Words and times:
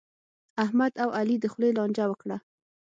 احمد 0.63 0.93
او 1.03 1.09
علي 1.17 1.35
د 1.39 1.45
خولې 1.51 1.69
لانجه 1.77 2.05
وکړه. 2.09 2.37